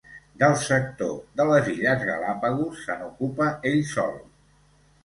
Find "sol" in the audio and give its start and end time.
3.97-4.21